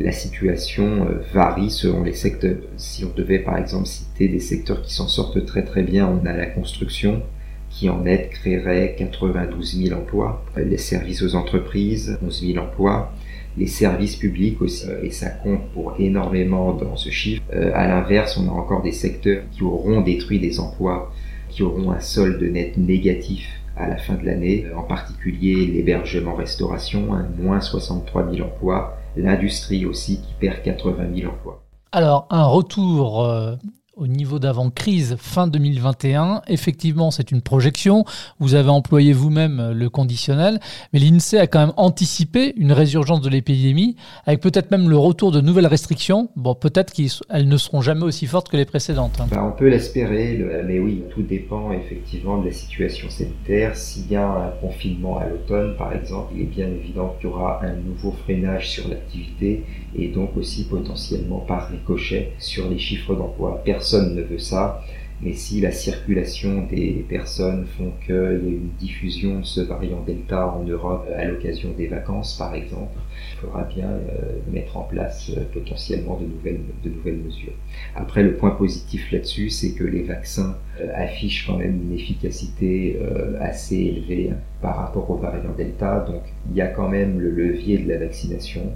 la 0.00 0.12
situation 0.12 1.06
euh, 1.06 1.22
varie 1.32 1.70
selon 1.70 2.02
les 2.02 2.14
secteurs. 2.14 2.56
Si 2.76 3.04
on 3.04 3.12
devait 3.14 3.38
par 3.38 3.58
exemple 3.58 3.86
citer 3.86 4.28
des 4.28 4.40
secteurs 4.40 4.82
qui 4.82 4.92
s'en 4.92 5.06
sortent 5.06 5.44
très 5.46 5.64
très 5.64 5.82
bien, 5.82 6.08
on 6.08 6.26
a 6.26 6.32
la 6.32 6.46
construction 6.46 7.22
qui 7.70 7.88
en 7.90 8.02
net 8.02 8.30
créerait 8.30 8.94
92 8.96 9.82
000 9.82 10.00
emplois, 10.00 10.44
les 10.56 10.78
services 10.78 11.22
aux 11.22 11.34
entreprises 11.34 12.18
11 12.24 12.46
000 12.52 12.64
emplois, 12.64 13.12
les 13.56 13.66
services 13.66 14.16
publics 14.16 14.60
aussi, 14.60 14.86
et 15.02 15.10
ça 15.10 15.30
compte 15.30 15.68
pour 15.72 15.94
énormément 15.98 16.72
dans 16.74 16.96
ce 16.96 17.10
chiffre. 17.10 17.42
Euh, 17.52 17.70
à 17.74 17.86
l'inverse, 17.86 18.36
on 18.36 18.48
a 18.48 18.52
encore 18.52 18.82
des 18.82 18.92
secteurs 18.92 19.42
qui 19.52 19.62
auront 19.62 20.00
détruit 20.00 20.40
des 20.40 20.60
emplois, 20.60 21.12
qui 21.48 21.62
auront 21.62 21.92
un 21.92 22.00
solde 22.00 22.42
net 22.42 22.76
négatif 22.76 23.46
à 23.76 23.88
la 23.88 23.96
fin 23.96 24.14
de 24.14 24.24
l'année, 24.24 24.66
en 24.76 24.82
particulier 24.82 25.66
l'hébergement-restauration, 25.66 27.12
un 27.14 27.26
moins 27.40 27.60
63 27.60 28.32
000 28.32 28.46
emplois, 28.46 28.96
l'industrie 29.16 29.86
aussi 29.86 30.20
qui 30.20 30.34
perd 30.38 30.62
80 30.62 31.06
000 31.16 31.32
emplois. 31.32 31.62
Alors, 31.92 32.26
un 32.30 32.44
retour 32.44 33.24
euh, 33.24 33.54
au 33.96 34.06
niveau 34.06 34.38
d'avant-crise 34.38 35.16
fin 35.18 35.46
2021. 35.46 36.42
Effectivement, 36.48 37.10
c'est 37.10 37.30
une 37.30 37.42
projection. 37.42 38.04
Vous 38.40 38.54
avez 38.54 38.70
employé 38.70 39.12
vous-même 39.12 39.72
le 39.72 39.88
conditionnel, 39.88 40.60
mais 40.92 40.98
l'INSEE 40.98 41.38
a 41.38 41.46
quand 41.46 41.60
même 41.60 41.72
anticipé 41.76 42.54
une 42.56 42.72
résurgence 42.72 43.20
de 43.20 43.28
l'épidémie, 43.28 43.96
avec 44.26 44.40
peut-être 44.40 44.70
même 44.70 44.88
le 44.88 44.96
retour 44.96 45.30
de 45.32 45.40
nouvelles 45.40 45.66
restrictions. 45.66 46.30
Bon, 46.36 46.54
peut-être 46.54 46.92
qu'elles 46.92 47.48
ne 47.48 47.56
seront 47.56 47.80
jamais 47.80 48.02
aussi 48.02 48.26
fortes 48.26 48.48
que 48.48 48.56
les 48.56 48.64
précédentes. 48.64 49.20
Hein. 49.20 49.26
Bah, 49.30 49.44
on 49.44 49.56
peut 49.56 49.68
l'espérer, 49.68 50.38
mais 50.66 50.78
oui, 50.78 51.02
tout 51.10 51.22
dépend 51.22 51.72
effectivement 51.72 52.38
de 52.38 52.46
la 52.46 52.52
situation 52.52 53.08
sanitaire. 53.10 53.76
S'il 53.76 54.10
y 54.10 54.16
a 54.16 54.28
un 54.28 54.50
confinement 54.60 55.18
à 55.18 55.26
l'automne, 55.26 55.76
par 55.76 55.92
exemple, 55.92 56.32
il 56.34 56.42
est 56.42 56.46
bien 56.46 56.66
évident 56.66 57.14
qu'il 57.18 57.30
y 57.30 57.32
aura 57.32 57.64
un 57.64 57.74
nouveau 57.74 58.12
freinage 58.12 58.70
sur 58.70 58.88
l'activité 58.88 59.64
et 59.96 60.08
donc 60.08 60.36
aussi 60.36 60.64
potentiellement 60.64 61.38
par 61.38 61.68
ricochet 61.68 62.32
sur 62.38 62.68
les 62.68 62.78
chiffres 62.78 63.14
d'emploi 63.14 63.62
ne 63.92 64.22
veut 64.22 64.38
ça, 64.38 64.82
mais 65.24 65.32
si 65.32 65.60
la 65.60 65.70
circulation 65.70 66.66
des 66.66 67.04
personnes 67.08 67.66
font 67.78 67.92
qu'il 68.04 68.14
y 68.14 68.18
a 68.18 68.32
une 68.32 68.70
diffusion 68.78 69.40
de 69.40 69.44
ce 69.44 69.60
variant 69.60 70.02
Delta 70.04 70.48
en 70.48 70.64
Europe 70.64 71.08
à 71.16 71.24
l'occasion 71.24 71.70
des 71.76 71.86
vacances, 71.86 72.36
par 72.36 72.54
exemple, 72.54 72.98
il 73.32 73.38
faudra 73.40 73.62
bien 73.62 73.88
euh, 73.88 74.40
mettre 74.52 74.76
en 74.76 74.82
place 74.82 75.30
euh, 75.30 75.44
potentiellement 75.52 76.18
de 76.18 76.26
nouvelles, 76.26 76.60
de 76.82 76.90
nouvelles 76.90 77.18
mesures. 77.18 77.52
Après, 77.94 78.22
le 78.22 78.34
point 78.34 78.50
positif 78.50 79.12
là-dessus, 79.12 79.50
c'est 79.50 79.72
que 79.72 79.84
les 79.84 80.02
vaccins 80.02 80.56
euh, 80.80 80.88
affichent 80.94 81.46
quand 81.46 81.58
même 81.58 81.80
une 81.84 81.94
efficacité 81.94 82.98
assez 83.40 83.76
élevée 83.76 84.30
hein, 84.32 84.36
par 84.60 84.76
rapport 84.76 85.10
au 85.10 85.16
variant 85.16 85.52
Delta, 85.56 86.04
donc 86.06 86.22
il 86.50 86.56
y 86.56 86.60
a 86.60 86.66
quand 86.66 86.88
même 86.88 87.20
le 87.20 87.30
levier 87.30 87.78
de 87.78 87.88
la 87.88 87.98
vaccination. 87.98 88.72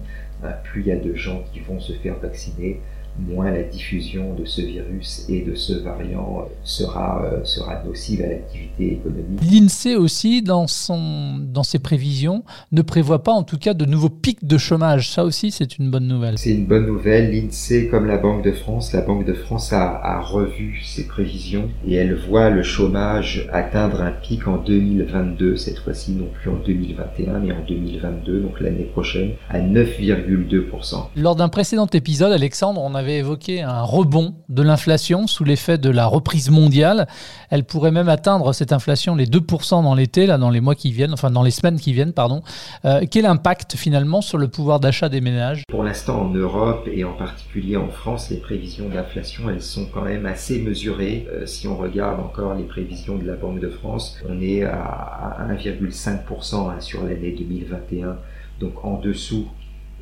plus 0.64 0.82
il 0.82 0.86
y 0.86 0.92
a 0.92 0.96
de 0.96 1.14
gens 1.14 1.42
qui 1.52 1.60
vont 1.60 1.80
se 1.80 1.92
faire 1.92 2.16
vacciner, 2.20 2.80
moins 3.18 3.50
la 3.50 3.62
diffusion 3.62 4.34
de 4.34 4.44
ce 4.44 4.60
virus 4.60 5.26
et 5.28 5.42
de 5.42 5.54
ce 5.54 5.72
variant 5.72 6.44
sera, 6.62 7.24
euh, 7.24 7.44
sera 7.44 7.82
nocive 7.84 8.22
à 8.22 8.28
l'activité 8.28 8.92
économique. 8.94 9.40
L'INSEE 9.42 9.96
aussi, 9.96 10.42
dans, 10.42 10.66
son, 10.66 11.38
dans 11.38 11.62
ses 11.62 11.78
prévisions, 11.78 12.44
ne 12.72 12.82
prévoit 12.82 13.22
pas 13.22 13.32
en 13.32 13.42
tout 13.42 13.58
cas 13.58 13.74
de 13.74 13.84
nouveaux 13.84 14.08
pics 14.08 14.46
de 14.46 14.58
chômage. 14.58 15.10
Ça 15.10 15.24
aussi, 15.24 15.50
c'est 15.50 15.78
une 15.78 15.90
bonne 15.90 16.06
nouvelle. 16.06 16.38
C'est 16.38 16.54
une 16.54 16.66
bonne 16.66 16.86
nouvelle. 16.86 17.32
L'INSEE, 17.32 17.88
comme 17.88 18.06
la 18.06 18.18
Banque 18.18 18.44
de 18.44 18.52
France, 18.52 18.92
la 18.92 19.00
Banque 19.00 19.26
de 19.26 19.34
France 19.34 19.72
a, 19.72 20.00
a 20.02 20.20
revu 20.20 20.80
ses 20.84 21.06
prévisions 21.06 21.68
et 21.86 21.94
elle 21.94 22.14
voit 22.14 22.50
le 22.50 22.62
chômage 22.62 23.48
atteindre 23.52 24.02
un 24.02 24.12
pic 24.12 24.46
en 24.46 24.58
2022, 24.58 25.56
cette 25.56 25.78
fois-ci 25.78 26.12
non 26.12 26.28
plus 26.40 26.50
en 26.50 26.56
2021, 26.56 27.38
mais 27.40 27.52
en 27.52 27.64
2022, 27.66 28.40
donc 28.40 28.60
l'année 28.60 28.84
prochaine, 28.84 29.32
à 29.50 29.60
9,2%. 29.60 31.06
Lors 31.16 31.36
d'un 31.36 31.48
précédent 31.48 31.86
épisode, 31.86 32.32
Alexandre, 32.32 32.80
on 32.82 32.94
avait 32.98 33.16
évoqué 33.16 33.62
un 33.62 33.82
rebond 33.82 34.34
de 34.48 34.62
l'inflation 34.62 35.26
sous 35.26 35.44
l'effet 35.44 35.78
de 35.78 35.88
la 35.88 36.06
reprise 36.06 36.50
mondiale. 36.50 37.08
Elle 37.48 37.64
pourrait 37.64 37.90
même 37.90 38.08
atteindre 38.08 38.52
cette 38.52 38.72
inflation 38.72 39.14
les 39.14 39.26
2% 39.26 39.82
dans 39.82 39.94
l'été, 39.94 40.26
là, 40.26 40.36
dans 40.36 40.50
les 40.50 40.60
mois 40.60 40.74
qui 40.74 40.92
viennent, 40.92 41.14
enfin 41.14 41.30
dans 41.30 41.42
les 41.42 41.50
semaines 41.50 41.80
qui 41.80 41.92
viennent, 41.92 42.12
pardon. 42.12 42.42
Euh, 42.84 43.00
quel 43.10 43.24
impact 43.24 43.76
finalement 43.76 44.20
sur 44.20 44.36
le 44.36 44.48
pouvoir 44.48 44.80
d'achat 44.80 45.08
des 45.08 45.20
ménages? 45.20 45.62
Pour 45.68 45.84
l'instant, 45.84 46.22
en 46.22 46.28
Europe 46.28 46.88
et 46.92 47.04
en 47.04 47.14
particulier 47.14 47.76
en 47.76 47.88
France, 47.88 48.28
les 48.30 48.38
prévisions 48.38 48.88
d'inflation, 48.88 49.48
elles 49.48 49.62
sont 49.62 49.86
quand 49.86 50.02
même 50.02 50.26
assez 50.26 50.60
mesurées. 50.60 51.26
Euh, 51.32 51.46
si 51.46 51.66
on 51.66 51.76
regarde 51.76 52.20
encore 52.20 52.54
les 52.54 52.64
prévisions 52.64 53.16
de 53.16 53.24
la 53.24 53.36
Banque 53.36 53.60
de 53.60 53.70
France, 53.70 54.18
on 54.28 54.40
est 54.40 54.64
à 54.64 55.38
1,5% 55.48 56.70
hein, 56.70 56.80
sur 56.80 57.04
l'année 57.04 57.32
2021, 57.32 58.18
donc 58.60 58.84
en 58.84 58.98
dessous 58.98 59.48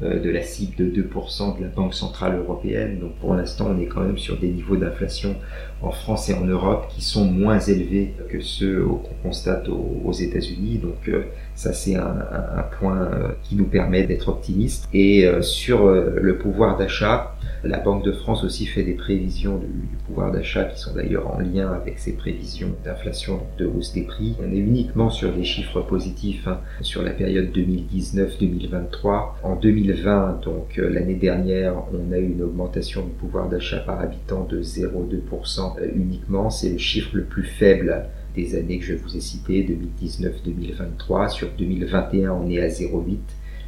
de 0.01 0.31
la 0.31 0.43
cible 0.43 0.77
de 0.77 1.03
2% 1.03 1.59
de 1.59 1.63
la 1.63 1.69
Banque 1.69 1.95
Centrale 1.95 2.37
Européenne. 2.37 2.99
Donc 2.99 3.15
pour 3.17 3.35
l'instant, 3.35 3.69
on 3.75 3.81
est 3.81 3.87
quand 3.87 4.03
même 4.03 4.19
sur 4.19 4.39
des 4.39 4.49
niveaux 4.49 4.77
d'inflation 4.77 5.37
en 5.81 5.91
France 5.91 6.29
et 6.29 6.35
en 6.35 6.45
Europe 6.45 6.89
qui 6.89 7.03
sont 7.03 7.25
moins 7.25 7.59
élevés 7.59 8.13
que 8.29 8.41
ceux 8.41 8.85
qu'on 8.85 9.15
constate 9.23 9.69
aux, 9.69 10.13
États-Unis. 10.13 10.79
Donc 10.79 11.09
euh, 11.09 11.25
ça, 11.55 11.73
c'est 11.73 11.97
un, 11.97 12.67
point 12.79 13.03
euh, 13.03 13.29
qui 13.43 13.57
nous 13.57 13.65
permet 13.65 14.07
d'être 14.07 14.29
optimistes. 14.29 14.89
Et 14.93 15.27
sur 15.41 15.89
le 15.89 16.39
pouvoir 16.39 16.77
d'achat, 16.77 17.36
la 17.65 17.79
Banque 17.79 18.05
de 18.05 18.13
France 18.13 18.45
aussi 18.45 18.67
fait 18.67 18.83
des 18.83 18.95
prévisions 18.95 19.59
du, 19.59 19.67
pouvoir 20.07 20.33
d'achat 20.33 20.65
qui 20.65 20.81
sont 20.81 20.95
d'ailleurs 20.95 21.35
en 21.35 21.41
lien 21.41 21.73
avec 21.73 21.99
ces 21.99 22.13
prévisions 22.13 22.75
d'inflation, 22.85 23.41
de 23.59 23.67
hausse 23.67 23.93
des 23.93 24.03
prix. 24.03 24.37
On 24.41 24.53
est 24.53 24.59
uniquement 24.59 25.11
sur 25.11 25.33
des 25.33 25.45
chiffres 25.45 25.81
positifs 25.81 26.47
hein, 26.47 26.61
sur 26.81 27.03
la 27.03 27.11
période 27.11 27.51
2019-2023. 27.55 29.27
En 29.43 29.57
2020, 29.57 30.41
donc 30.45 30.79
euh, 30.79 30.89
l'année 30.89 31.15
dernière, 31.15 31.75
on 31.93 32.13
a 32.13 32.19
eu 32.19 32.33
une 32.33 32.43
augmentation 32.43 33.05
du 33.05 33.13
pouvoir 33.13 33.49
d'achat 33.49 33.79
par 33.79 34.01
habitant 34.01 34.45
de 34.45 34.63
0,2% 34.63 35.81
euh, 35.81 35.89
uniquement. 35.95 36.51
C'est 36.51 36.71
le 36.71 36.79
chiffre 36.79 37.11
le 37.15 37.25
plus 37.25 37.45
faible 37.45 38.07
des 38.35 38.55
années 38.55 38.79
que 38.79 38.85
je 38.85 38.95
vous 38.95 39.17
ai 39.17 39.21
citées, 39.21 39.67
2019-2023. 40.03 41.31
Sur 41.31 41.49
2021, 41.59 42.33
on 42.33 42.49
est 42.51 42.61
à 42.61 42.69
0,8. 42.69 43.17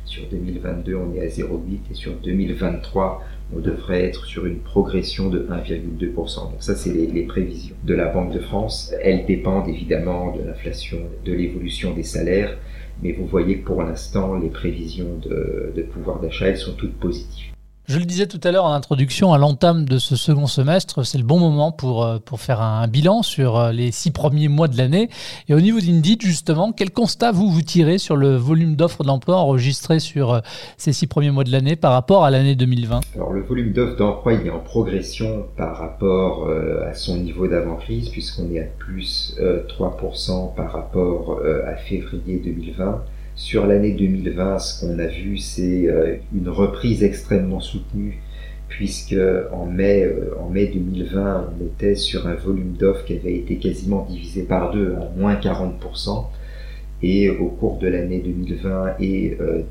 Sur 0.08 0.26
2022, 0.30 0.94
on 0.94 1.14
est 1.14 1.20
à 1.20 1.26
0,8 1.26 1.80
et 1.90 1.94
sur 1.94 2.14
2023, 2.14 3.22
on 3.54 3.58
devrait 3.58 4.04
être 4.04 4.24
sur 4.24 4.46
une 4.46 4.60
progression 4.60 5.28
de 5.28 5.40
1,2%. 5.40 6.50
Donc 6.50 6.54
ça, 6.60 6.74
c'est 6.74 6.94
les, 6.94 7.22
prévisions 7.24 7.76
de 7.84 7.92
la 7.92 8.06
Banque 8.06 8.32
de 8.32 8.38
France. 8.38 8.94
Elles 9.02 9.26
dépendent 9.26 9.68
évidemment 9.68 10.34
de 10.34 10.42
l'inflation, 10.42 10.98
de 11.26 11.32
l'évolution 11.34 11.92
des 11.92 12.04
salaires, 12.04 12.56
mais 13.02 13.12
vous 13.12 13.26
voyez 13.26 13.58
que 13.58 13.66
pour 13.66 13.82
l'instant, 13.82 14.34
les 14.38 14.48
prévisions 14.48 15.18
de, 15.22 15.74
de 15.76 15.82
pouvoir 15.82 16.20
d'achat, 16.20 16.46
elles 16.46 16.56
sont 16.56 16.72
toutes 16.72 16.98
positives. 16.98 17.52
Je 17.88 17.98
le 17.98 18.04
disais 18.04 18.26
tout 18.26 18.40
à 18.44 18.52
l'heure 18.52 18.66
en 18.66 18.74
introduction, 18.74 19.32
à 19.32 19.38
l'entame 19.38 19.86
de 19.86 19.96
ce 19.96 20.14
second 20.14 20.46
semestre, 20.46 21.06
c'est 21.06 21.16
le 21.16 21.24
bon 21.24 21.38
moment 21.38 21.72
pour, 21.72 22.04
euh, 22.04 22.18
pour 22.22 22.38
faire 22.38 22.60
un, 22.60 22.86
bilan 22.86 23.22
sur 23.22 23.56
euh, 23.56 23.72
les 23.72 23.92
six 23.92 24.10
premiers 24.10 24.48
mois 24.48 24.68
de 24.68 24.76
l'année. 24.76 25.08
Et 25.48 25.54
au 25.54 25.60
niveau 25.62 25.80
d'Indeed, 25.80 26.20
justement, 26.20 26.72
quel 26.72 26.90
constat 26.90 27.32
vous 27.32 27.50
vous 27.50 27.62
tirez 27.62 27.96
sur 27.96 28.14
le 28.14 28.36
volume 28.36 28.76
d'offres 28.76 29.04
d'emploi 29.04 29.36
enregistré 29.36 30.00
sur 30.00 30.34
euh, 30.34 30.40
ces 30.76 30.92
six 30.92 31.06
premiers 31.06 31.30
mois 31.30 31.44
de 31.44 31.50
l'année 31.50 31.76
par 31.76 31.92
rapport 31.92 32.26
à 32.26 32.30
l'année 32.30 32.56
2020 32.56 33.00
Alors 33.14 33.32
le 33.32 33.40
volume 33.40 33.72
d'offres 33.72 33.96
d'emploi 33.96 34.34
il 34.34 34.46
est 34.46 34.50
en 34.50 34.58
progression 34.58 35.46
par 35.56 35.78
rapport 35.78 36.46
à 36.86 36.92
son 36.92 37.16
niveau 37.16 37.48
d'avant-crise, 37.48 38.10
puisqu'on 38.10 38.50
est 38.52 38.60
à 38.60 38.64
plus 38.64 39.34
3% 39.40 40.54
par 40.54 40.72
rapport 40.72 41.40
à 41.66 41.74
février 41.76 42.38
2020. 42.44 43.02
Sur 43.38 43.68
l'année 43.68 43.92
2020, 43.92 44.58
ce 44.58 44.80
qu'on 44.80 44.98
a 44.98 45.06
vu, 45.06 45.38
c'est 45.38 45.86
euh, 45.86 46.16
une 46.34 46.48
reprise 46.48 47.04
extrêmement 47.04 47.60
soutenue, 47.60 48.18
puisque 48.66 49.14
en 49.52 49.64
mai, 49.64 50.02
euh, 50.02 50.34
en 50.40 50.48
mai 50.48 50.66
2020, 50.66 51.50
on 51.52 51.64
était 51.64 51.94
sur 51.94 52.26
un 52.26 52.34
volume 52.34 52.72
d'offres 52.72 53.04
qui 53.04 53.12
avait 53.12 53.36
été 53.36 53.58
quasiment 53.58 54.04
divisé 54.10 54.42
par 54.42 54.72
deux, 54.72 54.96
à 54.96 55.08
moins 55.16 55.36
40%. 55.36 56.24
Et 57.04 57.30
au 57.30 57.46
cours 57.46 57.78
de 57.78 57.86
l'année 57.86 58.18
2020 58.18 58.96
et 58.98 59.36
euh, 59.40 59.62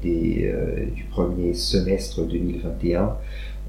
du 0.96 1.04
premier 1.04 1.54
semestre 1.54 2.26
2021, 2.26 3.18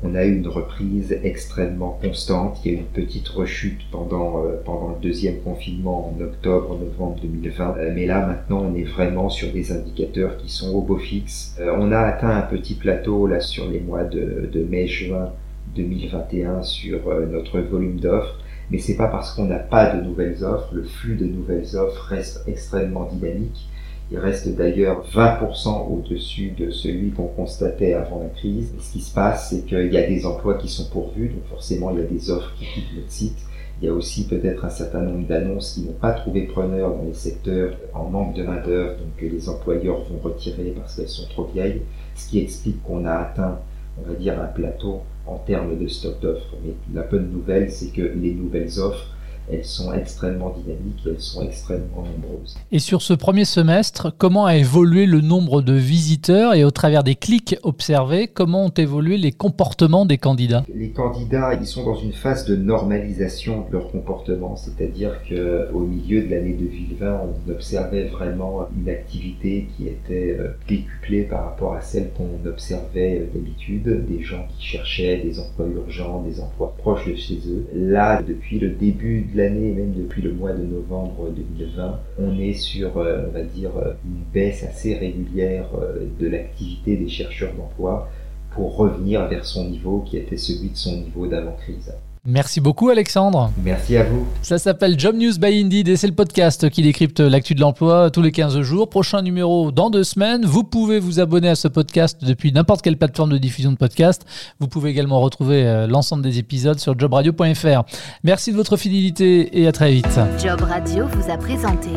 on 0.02 0.14
a 0.14 0.24
eu 0.24 0.36
une 0.36 0.48
reprise 0.48 1.18
extrêmement 1.24 1.98
constante. 2.00 2.60
Il 2.64 2.72
y 2.72 2.74
a 2.74 2.78
eu 2.78 2.80
une 2.80 2.86
petite 2.86 3.28
rechute 3.28 3.80
pendant, 3.90 4.44
euh, 4.44 4.56
pendant 4.64 4.90
le 4.90 5.00
deuxième 5.02 5.40
confinement 5.40 6.12
en 6.14 6.22
octobre-novembre 6.22 7.16
2020. 7.22 7.76
Euh, 7.78 7.92
mais 7.94 8.06
là, 8.06 8.24
maintenant, 8.26 8.62
on 8.70 8.76
est 8.76 8.84
vraiment 8.84 9.28
sur 9.28 9.52
des 9.52 9.72
indicateurs 9.72 10.36
qui 10.36 10.50
sont 10.50 10.72
au 10.74 10.82
beau 10.82 10.98
fixe. 10.98 11.56
Euh, 11.60 11.74
on 11.76 11.90
a 11.90 11.98
atteint 11.98 12.30
un 12.30 12.42
petit 12.42 12.74
plateau 12.74 13.26
là 13.26 13.40
sur 13.40 13.68
les 13.68 13.80
mois 13.80 14.04
de, 14.04 14.48
de 14.52 14.62
mai-juin 14.62 15.32
2021 15.74 16.62
sur 16.62 17.00
notre 17.30 17.60
volume 17.60 18.00
d'offres. 18.00 18.38
Mais 18.70 18.78
c'est 18.78 18.96
pas 18.96 19.08
parce 19.08 19.34
qu'on 19.34 19.46
n'a 19.46 19.58
pas 19.58 19.96
de 19.96 20.02
nouvelles 20.02 20.44
offres. 20.44 20.70
Le 20.72 20.82
flux 20.82 21.16
de 21.16 21.24
nouvelles 21.24 21.76
offres 21.76 22.06
reste 22.08 22.44
extrêmement 22.46 23.06
dynamique. 23.06 23.68
Il 24.10 24.18
reste 24.18 24.48
d'ailleurs 24.56 25.04
20% 25.12 25.92
au-dessus 25.92 26.52
de 26.52 26.70
celui 26.70 27.10
qu'on 27.10 27.26
constatait 27.26 27.92
avant 27.92 28.20
la 28.22 28.30
crise. 28.30 28.72
ce 28.80 28.92
qui 28.92 29.00
se 29.00 29.12
passe, 29.12 29.50
c'est 29.50 29.66
qu'il 29.66 29.92
y 29.92 29.98
a 29.98 30.06
des 30.06 30.24
emplois 30.24 30.54
qui 30.54 30.68
sont 30.68 30.88
pourvus, 30.88 31.28
donc 31.28 31.44
forcément 31.50 31.90
il 31.90 31.98
y 31.98 32.02
a 32.02 32.06
des 32.06 32.30
offres 32.30 32.54
qui 32.58 32.64
quittent 32.64 32.96
notre 32.96 33.10
site. 33.10 33.38
Il 33.80 33.86
y 33.86 33.88
a 33.88 33.92
aussi 33.92 34.26
peut-être 34.26 34.64
un 34.64 34.70
certain 34.70 35.02
nombre 35.02 35.26
d'annonces 35.26 35.74
qui 35.74 35.82
n'ont 35.82 35.92
pas 35.92 36.12
trouvé 36.12 36.46
preneur 36.46 36.96
dans 36.96 37.04
les 37.04 37.12
secteurs 37.12 37.74
en 37.92 38.04
manque 38.04 38.34
de 38.34 38.44
main-d'œuvre, 38.44 38.92
donc 38.92 39.14
que 39.18 39.26
les 39.26 39.48
employeurs 39.48 40.02
vont 40.04 40.18
retirer 40.22 40.72
parce 40.76 40.96
qu'elles 40.96 41.08
sont 41.08 41.28
trop 41.28 41.44
vieilles, 41.44 41.82
ce 42.16 42.30
qui 42.30 42.40
explique 42.40 42.82
qu'on 42.82 43.04
a 43.04 43.12
atteint, 43.12 43.60
on 43.98 44.08
va 44.08 44.14
dire, 44.14 44.40
un 44.40 44.46
plateau 44.46 45.02
en 45.26 45.36
termes 45.36 45.78
de 45.78 45.86
stock 45.86 46.18
d'offres. 46.20 46.56
Mais 46.64 46.72
la 46.94 47.02
bonne 47.02 47.30
nouvelle, 47.30 47.70
c'est 47.70 47.92
que 47.92 48.02
les 48.02 48.32
nouvelles 48.32 48.80
offres 48.80 49.14
elles 49.50 49.64
sont 49.64 49.92
extrêmement 49.92 50.50
dynamiques 50.50 50.98
elles 51.06 51.20
sont 51.20 51.42
extrêmement 51.42 52.02
nombreuses. 52.02 52.56
Et 52.72 52.78
sur 52.78 53.02
ce 53.02 53.14
premier 53.14 53.44
semestre, 53.44 54.14
comment 54.16 54.46
a 54.46 54.56
évolué 54.56 55.06
le 55.06 55.20
nombre 55.20 55.62
de 55.62 55.72
visiteurs 55.72 56.54
et 56.54 56.64
au 56.64 56.70
travers 56.70 57.04
des 57.04 57.14
clics 57.14 57.56
observés, 57.62 58.28
comment 58.28 58.66
ont 58.66 58.70
évolué 58.70 59.16
les 59.16 59.32
comportements 59.32 60.06
des 60.06 60.18
candidats? 60.18 60.64
Les 60.74 60.90
candidats, 60.90 61.54
ils 61.54 61.66
sont 61.66 61.84
dans 61.84 61.96
une 61.96 62.12
phase 62.12 62.44
de 62.46 62.56
normalisation 62.56 63.66
de 63.68 63.72
leur 63.72 63.90
comportement, 63.90 64.56
c'est-à-dire 64.56 65.12
que 65.28 65.68
au 65.72 65.80
milieu 65.80 66.22
de 66.22 66.30
l'année 66.30 66.52
2020, 66.52 67.20
on 67.48 67.50
observait 67.50 68.04
vraiment 68.04 68.68
une 68.78 68.88
activité 68.88 69.68
qui 69.76 69.86
était 69.86 70.36
euh, 70.38 70.48
décuplée 70.68 71.22
par 71.22 71.44
rapport 71.44 71.74
à 71.74 71.80
celle 71.80 72.10
qu'on 72.12 72.48
observait 72.48 73.20
euh, 73.20 73.26
d'habitude, 73.32 74.06
des 74.06 74.22
gens 74.22 74.46
qui 74.50 74.66
cherchaient 74.66 75.18
des 75.18 75.38
emplois 75.38 75.66
urgents, 75.66 76.22
des 76.22 76.40
emplois 76.40 76.74
proches 76.78 77.08
de 77.08 77.14
chez 77.14 77.38
eux. 77.48 77.66
Là, 77.74 78.22
depuis 78.22 78.58
le 78.58 78.70
début 78.70 79.22
de 79.22 79.37
l'année, 79.38 79.72
même 79.72 79.92
depuis 79.92 80.20
le 80.20 80.32
mois 80.32 80.52
de 80.52 80.64
novembre 80.64 81.30
2020, 81.30 82.00
on 82.18 82.38
est 82.38 82.52
sur, 82.52 82.98
euh, 82.98 83.26
on 83.28 83.32
va 83.32 83.42
dire, 83.42 83.70
euh, 83.76 83.92
une 84.04 84.22
baisse 84.32 84.64
assez 84.64 84.94
régulière 84.94 85.68
euh, 85.80 86.06
de 86.18 86.28
l'activité 86.28 86.96
des 86.96 87.08
chercheurs 87.08 87.54
d'emploi 87.54 88.10
pour 88.50 88.76
revenir 88.76 89.26
vers 89.28 89.44
son 89.44 89.70
niveau 89.70 90.00
qui 90.00 90.16
était 90.16 90.36
celui 90.36 90.70
de 90.70 90.76
son 90.76 90.96
niveau 90.96 91.26
d'avant-crise. 91.26 91.92
Merci 92.30 92.60
beaucoup 92.60 92.90
Alexandre. 92.90 93.50
Merci 93.64 93.96
à 93.96 94.04
vous. 94.04 94.26
Ça 94.42 94.58
s'appelle 94.58 95.00
Job 95.00 95.16
News 95.16 95.38
by 95.38 95.62
Indeed 95.62 95.88
et 95.88 95.96
c'est 95.96 96.06
le 96.06 96.14
podcast 96.14 96.68
qui 96.68 96.82
décrypte 96.82 97.20
l'actu 97.20 97.54
de 97.54 97.60
l'emploi 97.60 98.10
tous 98.10 98.20
les 98.20 98.32
15 98.32 98.60
jours. 98.60 98.90
Prochain 98.90 99.22
numéro 99.22 99.72
dans 99.72 99.88
deux 99.88 100.04
semaines. 100.04 100.44
Vous 100.44 100.62
pouvez 100.62 100.98
vous 100.98 101.20
abonner 101.20 101.48
à 101.48 101.54
ce 101.54 101.68
podcast 101.68 102.22
depuis 102.22 102.52
n'importe 102.52 102.82
quelle 102.82 102.98
plateforme 102.98 103.30
de 103.30 103.38
diffusion 103.38 103.72
de 103.72 103.78
podcast. 103.78 104.26
Vous 104.60 104.68
pouvez 104.68 104.90
également 104.90 105.20
retrouver 105.20 105.66
euh, 105.66 105.86
l'ensemble 105.86 106.22
des 106.22 106.38
épisodes 106.38 106.78
sur 106.78 106.98
jobradio.fr. 106.98 107.84
Merci 108.24 108.52
de 108.52 108.56
votre 108.58 108.76
fidélité 108.76 109.62
et 109.62 109.66
à 109.66 109.72
très 109.72 109.90
vite. 109.90 110.20
Job 110.38 110.60
Radio 110.60 111.06
vous 111.06 111.30
a 111.30 111.38
présenté 111.38 111.88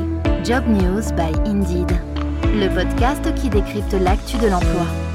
Job 0.45 0.63
News 0.65 1.03
by 1.17 1.49
Indeed, 1.49 1.91
le 2.55 2.73
podcast 2.73 3.35
qui 3.35 3.49
décrypte 3.49 3.93
l'actu 4.01 4.37
de 4.37 4.47
l'emploi. 4.47 5.10